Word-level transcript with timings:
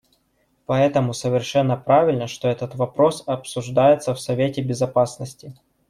Поэтому 0.65 1.13
совершенно 1.13 1.77
правильно, 1.77 2.25
что 2.25 2.47
этот 2.47 2.73
вопрос 2.73 3.21
обсуждается 3.27 4.15
в 4.15 4.19
Совете 4.19 4.63
Безопасности. 4.63 5.53